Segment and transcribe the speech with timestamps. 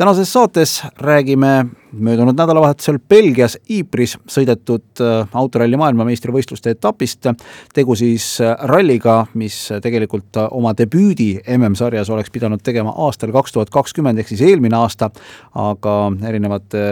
[0.00, 7.26] tänases saates räägime möödunud nädalavahetusel Belgias Ypres'is sõidetud äh, autoralli maailmameistrivõistluste etapist.
[7.74, 13.52] tegu siis äh, ralliga, mis tegelikult äh, oma debüüdi MM-sarjas oleks pidanud tegema aastal kaks
[13.52, 15.10] tuhat kakskümmend ehk siis eelmine aasta,
[15.54, 16.86] aga erinevate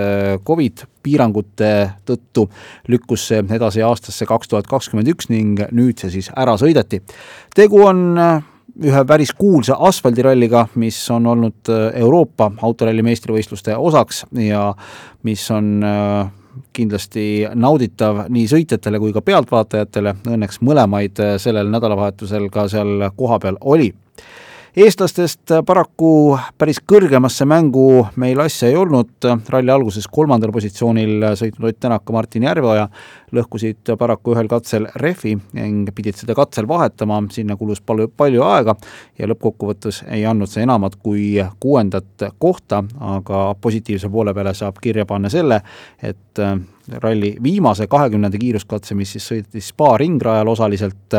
[0.44, 1.72] Covid piirangute
[2.04, 2.50] tõttu
[2.92, 7.00] lükkus see edasi aastasse kaks tuhat kakskümmend üks ning nüüd see siis ära sõideti.
[7.56, 8.20] tegu on
[8.84, 14.72] ühe päris kuulsa asfaldiralliga, mis on olnud äh, Euroopa autoralli meistrivõistluste osaks ja
[15.26, 16.30] mis on äh,
[16.74, 23.58] kindlasti nauditav nii sõitjatele kui ka pealtvaatajatele, õnneks mõlemaid äh, sellel nädalavahetusel ka seal kohapeal
[23.60, 23.92] oli
[24.78, 31.80] eestlastest paraku päris kõrgemasse mängu meil asja ei olnud, ralli alguses kolmandal positsioonil sõitnud Ott
[31.82, 32.84] Tänak ja Martin Järveoja
[33.34, 38.76] lõhkusid paraku ühel katsel rehvi ning pidid seda katsel vahetama, sinna kulus palju, palju aega
[39.18, 42.84] ja lõppkokkuvõttes ei andnud see enamat kui kuuendat kohta,
[43.16, 45.58] aga positiivse poole peale saab kirja panna selle,
[46.02, 46.44] et
[47.02, 51.18] ralli viimase kahekümnenda kiiruskatse, mis siis sõitis Spa ringrajal osaliselt,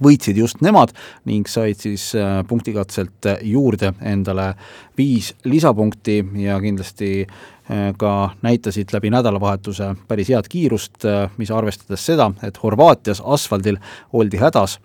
[0.00, 0.92] võitsid just nemad
[1.28, 4.52] ning said siis äh, punktikatselt juurde endale
[4.98, 12.06] viis lisapunkti ja kindlasti äh, ka näitasid läbi nädalavahetuse päris head kiirust, äh, mis arvestades
[12.06, 13.80] seda, et Horvaatias asfaldil
[14.12, 14.78] oldi hädas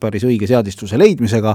[0.00, 1.54] päris õige seadistuse leidmisega,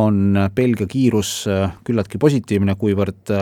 [0.00, 1.42] on Belgia kiirus
[1.84, 3.34] küllaltki positiivne, kuivõrd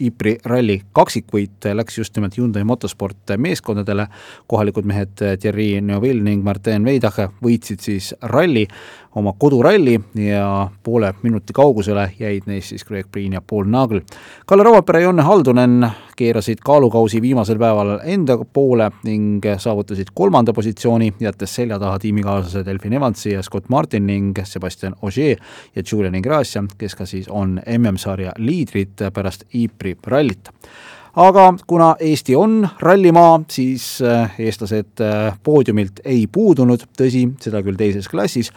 [0.00, 4.06] Ypri ralli kaksikvõit läks just nimelt Hyundai Motosport meeskondadele,
[4.46, 8.66] kohalikud mehed Thierry Neuville ning Martin Veidache võitsid siis ralli,
[9.18, 14.00] oma koduralli ja poole minuti kaugusele jäid neist siis Greg Priin ja Paul Nagel.
[14.46, 21.12] Kalle Rovapere ja Jonne Haldunen keerasid kaalukausi viimasel päeval enda poole ning saavutasid kolmanda positsiooni,
[21.20, 25.38] jättes selja taha tiimikaaslased Elfin Evansi ja Scott Martin ning Sebastian Ogier
[25.76, 30.50] ja Julian Ingrassia, kes ka siis on MM-sarja liidrid pärast Ypri rallit
[31.18, 37.78] aga kuna Eesti on rallimaa, siis äh, eestlased äh, poodiumilt ei puudunud, tõsi, seda küll
[37.78, 38.52] teises klassis,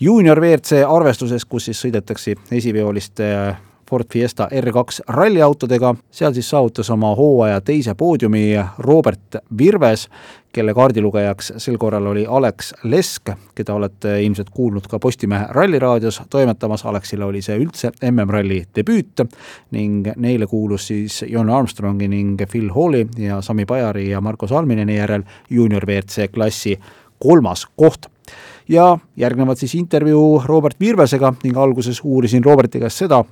[0.00, 3.56] juunior WRC arvestuses, kus siis sõidetakse esiveoliste äh,
[3.90, 10.08] Ford Fiesta R2 ralliautodega, seal siis saavutas oma hooaja teise poodiumi Robert Virves,
[10.52, 16.84] kelle kaardilugejaks sel korral oli Alex Lesk, keda olete ilmselt kuulnud ka Postimehe Ralliraadios toimetamas,
[16.84, 19.22] Alexile oli see üldse MM-ralli debüüt
[19.76, 24.96] ning neile kuulus siis Jon Armstrongi ning Phil Halli ja Sami Pajari ja Marko Salmineni
[24.96, 26.78] järel juunior WRC klassi
[27.22, 28.10] kolmas koht
[28.68, 33.22] ja järgnevad siis intervjuu Robert Virvesega ning alguses uurisin Roberti käest seda,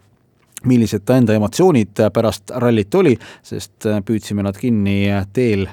[0.65, 5.03] millised ta enda emotsioonid pärast rallit oli, sest püüdsime nad kinni
[5.33, 5.67] teel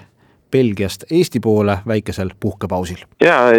[0.52, 3.06] Belgiast Eesti poole väikesel puhkepausil.
[3.24, 3.52] jaa,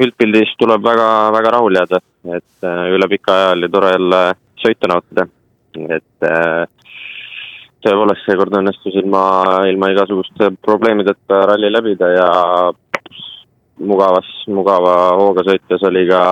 [0.00, 2.00] üldpildis tuleb väga, väga rahul jääda,
[2.36, 4.22] et äh, üle pika aja oli tore jälle
[4.62, 5.26] sõitu nautida,
[5.98, 6.64] et äh,
[7.84, 9.22] tõepoolest seekord õnnestus ilma,
[9.70, 12.28] ilma igasuguste probleemideta ralli läbida ja
[13.78, 16.22] mugavas, mugava hooga sõites oli ka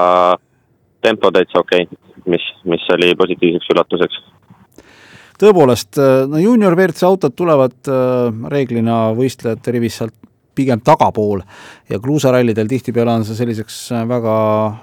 [1.05, 4.23] tempo täitsa okei okay mis, mis oli positiivseks üllatuseks.
[5.41, 10.15] tõepoolest, äh, no juunior WRC autod tulevad äh, reeglina võistlejate rivis sealt
[10.57, 11.43] pigem tagapool
[11.93, 14.37] ja kruusarallidel tihtipeale on see selliseks äh, väga,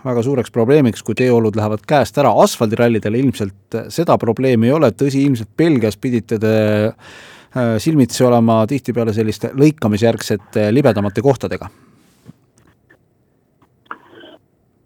[0.06, 5.24] väga suureks probleemiks, kui teeolud lähevad käest ära, asfaldirallidel ilmselt seda probleemi ei ole, tõsi,
[5.26, 6.58] ilmselt Belgias pidite te
[7.54, 11.68] silmitsi olema tihtipeale selliste lõikamisjärgsete libedamate kohtadega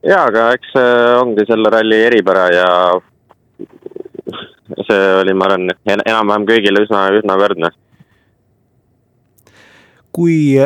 [0.06, 2.69] jaa, aga eks see ongi selle ralli eripära ja
[4.88, 7.72] see oli, ma arvan, enam-vähem kõigile üsna, üsna võrdne.
[10.18, 10.58] kui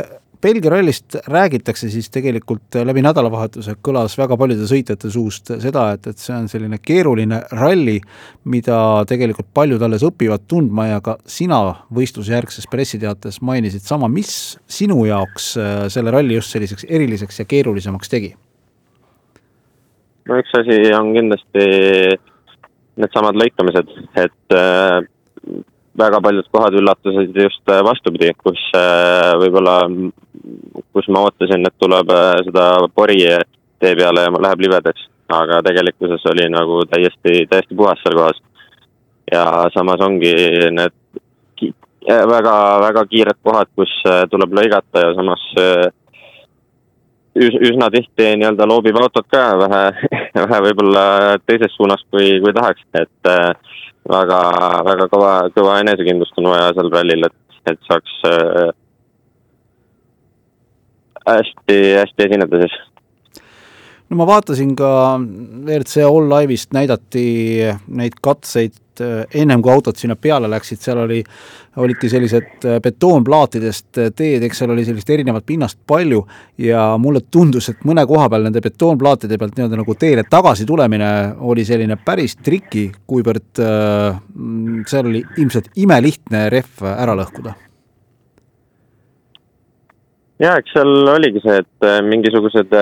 [0.42, 6.18] Belgia rallist räägitakse, siis tegelikult läbi nädalavahetuse kõlas väga paljude sõitjate suust seda, et, et
[6.18, 8.00] see on selline keeruline ralli,
[8.50, 8.80] mida
[9.10, 11.60] tegelikult paljud alles õpivad tundma ja ka sina
[11.94, 15.52] võistlusjärgses pressiteates mainisid sama, mis sinu jaoks
[15.94, 18.34] selle ralli just selliseks eriliseks ja keerulisemaks tegi?
[20.28, 21.66] No üks asi on kindlasti
[23.02, 25.00] needsamad lõikamised, et äh,
[25.98, 29.78] väga paljud kohad üllatasid just äh, vastupidi, kus äh, võib-olla,
[30.96, 33.20] kus ma ootasin, et tuleb äh, seda pori
[33.82, 38.42] tee peale ja läheb libedaks, aga tegelikkuses oli nagu täiesti, täiesti puhas seal kohas.
[39.32, 40.34] ja samas ongi
[40.76, 40.94] need
[42.10, 42.56] äh, väga,
[42.88, 45.44] väga kiired kohad, kus äh, tuleb lõigata ja samas
[47.36, 49.84] üs, üsna tihti nii-öelda loobib autot ka vähe,
[50.44, 51.06] vähe võib-olla
[51.46, 53.50] teises suunas, kui, kui tahaks, et äh,
[54.10, 54.42] väga,
[54.88, 58.72] väga kõva, kõva enesekindlust on vaja seal rallil, et, et saaks äh,
[61.28, 62.80] hästi, hästi esineda siis
[64.12, 67.24] no ma vaatasin ka WRC All Live'ist näidati
[67.96, 71.22] neid katseid äh, ennem kui autod sinna peale läksid, seal oli,
[71.80, 76.26] olidki sellised äh, betoonplaatidest äh, teed, eks seal oli sellist erinevat pinnast palju
[76.60, 81.12] ja mulle tundus, et mõne koha peal nende betoonplaatide pealt nii-öelda nagu teele tagasi tulemine
[81.40, 84.22] oli selline päris triki, kuivõrd äh,
[84.92, 87.56] seal oli ilmselt imelihtne rehv ära lõhkuda.
[90.42, 92.74] Ja eks seal oligi see, et mingisugused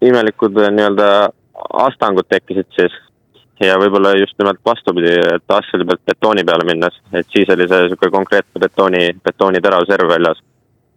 [0.00, 1.08] imelikud äh, nii-öelda
[1.84, 2.94] astangud tekkisid siis
[3.60, 7.84] ja võib-olla just nimelt vastupidi, et asfaldi pealt betooni peale minnes, et siis oli see
[7.84, 10.40] niisugune konkreetne betooni, betooniterav serv väljas.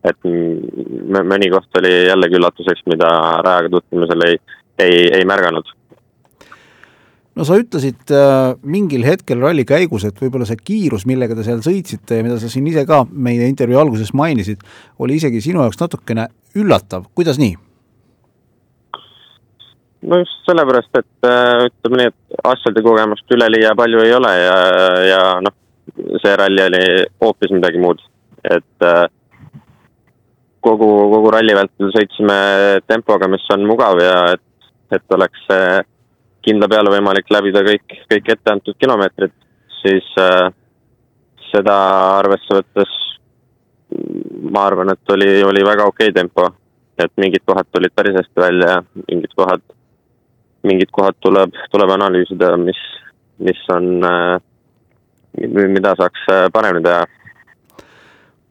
[0.04, 3.08] et mõni koht oli jällegi üllatuseks, mida
[3.46, 4.34] rajaga tutvumisel ei,
[4.84, 5.70] ei, ei märganud.
[7.36, 11.64] no sa ütlesid äh, mingil hetkel ralli käigus, et võib-olla see kiirus, millega te seal
[11.66, 14.64] sõitsite ja mida sa siin ise ka meie intervjuu alguses mainisid,
[15.00, 17.58] oli isegi sinu jaoks natukene üllatav, kuidas nii?
[20.10, 24.56] No just sellepärast, et äh, ütleme nii, et asfaldikogemust üleliia palju ei ole ja,
[25.08, 25.56] ja noh,
[26.24, 26.84] see ralli oli
[27.24, 28.02] hoopis midagi muud.
[28.44, 29.06] et äh,
[30.64, 32.38] kogu, kogu ralli vältel sõitsime
[32.88, 35.48] tempoga, mis on mugav ja et, et oleks
[36.44, 39.34] kindla peale võimalik läbida kõik, kõik ette antud kilomeetrid,
[39.82, 40.50] siis äh,
[41.52, 41.78] seda
[42.20, 43.00] arvesse võttes
[44.54, 46.50] ma arvan, et oli, oli väga okei okay tempo.
[46.98, 49.64] et mingid kohad tulid päris hästi välja ja mingid kohad
[50.68, 52.80] mingid kohad tuleb, tuleb analüüsida, mis,
[53.44, 54.38] mis on, äh,
[55.68, 57.04] mida saaks äh, paremini teha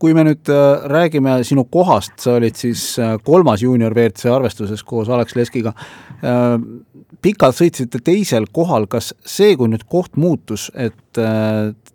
[0.03, 5.07] kui me nüüd äh, räägime sinu kohast, sa olid siis kolmas juunior WRC arvestuses koos
[5.15, 5.73] Alex Leskiga.
[7.23, 11.21] pikalt sõitsite teisel kohal, kas see, kui nüüd koht muutus, et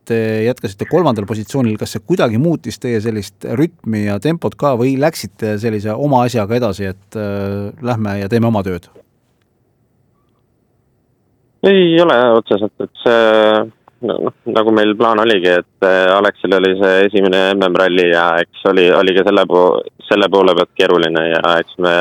[0.08, 4.96] te jätkasite kolmandal positsioonil, kas see kuidagi muutis teie sellist rütmi ja tempot ka või
[5.00, 7.20] läksite sellise oma asjaga edasi, et
[7.84, 8.88] lähme ja teeme oma tööd?
[11.64, 13.64] Ei ole otseselt, et see
[14.06, 18.86] noh, nagu meil plaan oligi, et äh, Aleksil oli see esimene MM-ralli ja eks oli,
[18.94, 21.96] oli ka selle po-, selle poole pealt keeruline ja eks me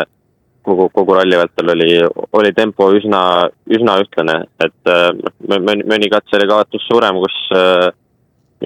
[0.66, 1.90] kogu, kogu ralli vältel oli,
[2.36, 3.22] oli tempo üsna,
[3.70, 5.08] üsna ühtlane, et äh,
[5.56, 7.88] mõni, mõni katse oli kaotus suurem, kus äh,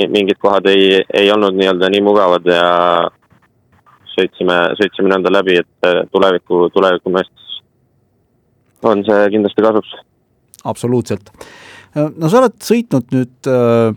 [0.01, 2.67] mingid kohad ei, ei olnud nii-öelda nii mugavad ja
[4.15, 7.39] sõitsime, sõitsime nii-öelda läbi, et tuleviku, tuleviku meestes
[8.87, 9.91] on see kindlasti kasuks
[10.65, 11.31] absoluutselt.
[11.95, 13.91] no sa oled sõitnud nüüd äh,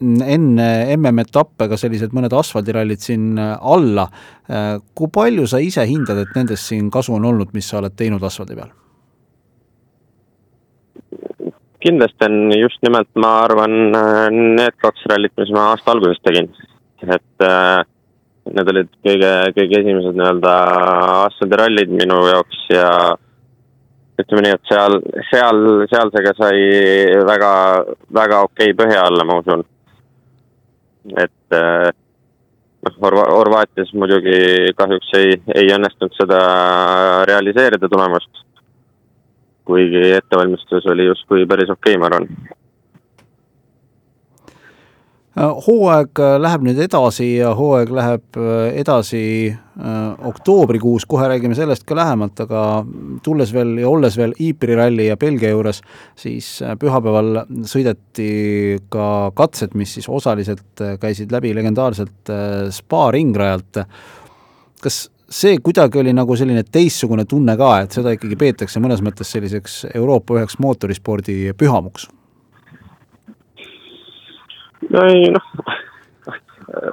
[0.00, 4.08] enne MM-etappe ka sellised mõned asfaldirallid siin äh, alla.
[4.46, 7.96] Äh, kui palju sa ise hindad, et nendest siin kasu on olnud, mis sa oled
[7.98, 8.74] teinud asfaldi peal?
[11.78, 13.74] kindlasti on just nimelt, ma arvan,
[14.58, 16.48] need kaks rallit, mis ma aasta alguses tegin,
[17.06, 17.84] et äh,
[18.50, 20.54] need olid kõige, kõige esimesed nii-öelda
[21.28, 22.88] asfaldirallid minu jaoks ja
[24.18, 24.98] ütleme nii, et seal,
[25.30, 25.62] seal,
[25.92, 26.58] sealsega sai
[27.28, 27.52] väga,
[28.20, 29.64] väga okei okay põhja alla, ma usun.
[31.16, 31.88] et eh,
[32.84, 36.40] noh, Horva-, Horvaatias muidugi kahjuks ei, ei õnnestunud seda
[37.30, 38.44] realiseerida tulemust.
[39.68, 42.28] kuigi ettevalmistus oli justkui päris okei okay,, ma arvan
[45.38, 49.22] hooaeg äh, läheb nüüd edasi ja hooaeg läheb äh, edasi
[50.26, 52.62] oktoobrikuus, kohe räägime sellest ka lähemalt, aga
[53.22, 55.78] tulles veel ja olles veel Iipri ralli ja Belgia juures,
[56.18, 56.48] siis
[56.82, 58.26] pühapäeval sõideti
[58.90, 62.34] ka katsed, mis siis osaliselt käisid läbi legendaarselt
[62.74, 63.84] spa ringrajalt.
[64.82, 64.98] kas
[65.30, 69.84] see kuidagi oli nagu selline teistsugune tunne ka, et seda ikkagi peetakse mõnes mõttes selliseks
[69.94, 72.10] Euroopa üheks mootorispordi pühamuks?
[74.90, 75.48] No ei noh,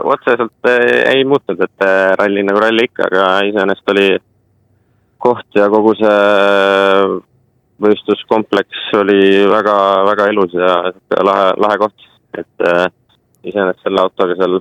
[0.03, 4.09] otseselt eh, ei muutnud, et eh, ralli nagu ralli ikka, aga iseenesest oli
[5.25, 6.19] koht ja kogu see
[7.83, 9.77] võistluskompleks oli väga,
[10.07, 10.77] väga ilus ja
[11.27, 12.85] lahe, lahe koht, et äh,
[13.43, 14.59] iseenesest selle autoga seal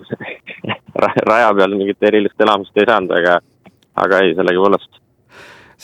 [1.31, 3.39] raja peal mingit erilist elamist ei saanud, aga,
[4.05, 5.04] aga ei, sellegipoolest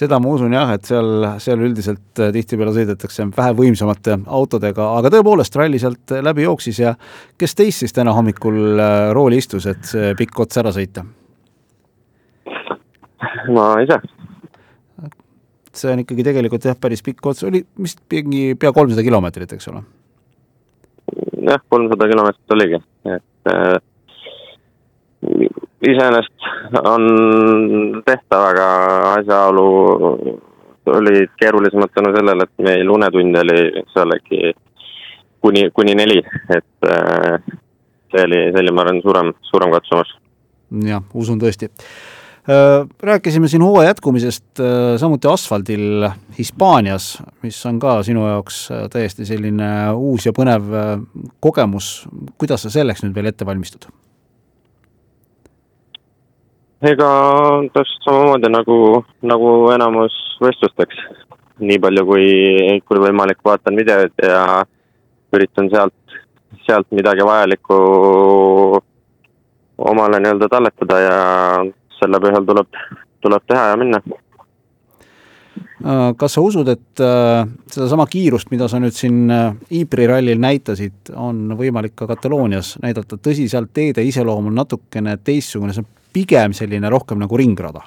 [0.00, 5.12] seda ma usun jah, et seal, seal üldiselt äh, tihtipeale sõidetakse vähe võimsamate autodega, aga
[5.12, 6.95] tõepoolest ralli sealt läbi jooksis ja
[7.40, 11.04] kes teist siis täna hommikul äh, rooli istus, et see pikk ots ära sõita?
[13.52, 14.00] ma ise.
[15.76, 19.69] see on ikkagi tegelikult jah, päris pikk ots, oli vist mingi pea kolmsada kilomeetrit, eks
[19.73, 19.85] ole?
[21.45, 22.80] jah, kolmsada kilomeetrit oligi,
[23.11, 23.76] et äh,
[25.88, 26.49] iseenesest
[26.84, 27.06] on
[28.06, 28.66] tehtav, aga
[29.14, 29.66] asjaolu
[30.90, 34.52] olid keerulisemad tänu sellele, et meil unetunde oli seal äkki
[35.40, 36.20] kuni, kuni neli,
[36.56, 37.37] et äh,
[38.12, 40.16] see oli, see oli, ma arvan, suurem, suurem katsumus.
[40.87, 41.70] jah, usun tõesti
[42.50, 46.08] Äh, rääkisime siin hooaja jätkumisest äh, samuti asfaldil
[46.38, 50.72] Hispaanias, mis on ka sinu jaoks täiesti selline uus ja põnev
[51.40, 52.08] kogemus.
[52.38, 53.84] kuidas sa selleks nüüd veel ette valmistud?
[56.82, 57.08] Ega
[57.75, 58.76] täpselt samamoodi nagu,
[59.22, 61.02] nagu enamus võistlusteks.
[61.60, 62.28] nii palju kui,
[62.88, 64.62] kui võimalik, vaatan videoid ja
[65.37, 66.14] üritan sealt,
[66.64, 67.76] sealt midagi vajalikku
[69.90, 71.18] omale nii-öelda talletada ja
[71.99, 72.80] selle põhjal tuleb,
[73.20, 74.00] tuleb teha ja minna.
[75.84, 80.40] Äh, kas sa usud, et äh, sedasama kiirust, mida sa nüüd siin äh, Ypres'i rallil
[80.40, 86.00] näitasid, on võimalik ka Kataloonias näidata, tõsi, seal teede iseloom on natukene teistsugune, see on
[86.12, 87.85] pigem selline rohkem nagu ringrada?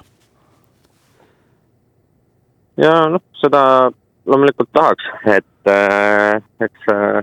[2.80, 3.60] ja noh, seda
[4.26, 7.22] loomulikult tahaks, et äh, eks äh,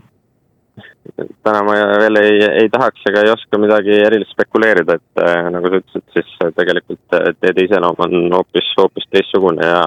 [1.43, 5.71] täna ma veel ei, ei tahaks ega ei oska midagi erilist spekuleerida, et äh, nagu
[5.71, 9.81] sa ütlesid, siis tegelikult äh, teede iseloom on hoopis, hoopis teistsugune ja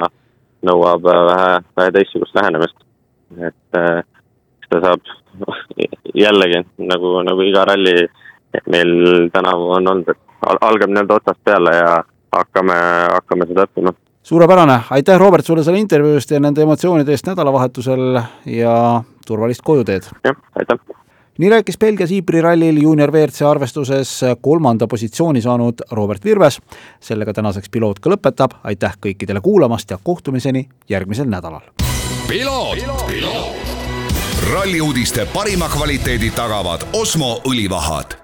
[0.67, 2.77] nõuab äh, vähe, vähe teistsugust lähenemist.
[3.41, 4.03] et äh,
[4.67, 5.49] seda saab
[6.25, 7.97] jällegi nagu, nagu iga ralli
[8.71, 12.81] meil tänavu on olnud, et algab nii-öelda otsast peale ja hakkame,
[13.13, 18.21] hakkame seda õppima suurepärane, aitäh, Robert, sulle selle intervjuu eest ja nende emotsioonide eest nädalavahetusel
[18.47, 18.77] ja
[19.27, 20.09] turvalist kojuteed!
[20.25, 20.79] jah, aitäh!
[21.39, 26.61] nii rääkis Belgias Ypres'i rallil juunior WRC arvestuses kolmanda positsiooni saanud Robert Virves.
[27.01, 31.63] sellega tänaseks piloot ka lõpetab, aitäh kõikidele kuulamast ja kohtumiseni järgmisel nädalal.
[34.53, 38.24] ralli uudiste parima kvaliteedi tagavad Osmo õlivahad